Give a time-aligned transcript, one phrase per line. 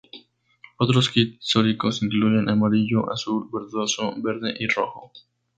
[0.79, 5.11] Otros kits históricos incluyen amarillo, azul verdoso, verde y rojo.